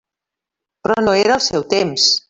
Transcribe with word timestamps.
Però 0.87 0.97
no 1.05 1.15
era 1.27 1.37
el 1.39 1.47
seu 1.51 1.69
temps. 1.77 2.13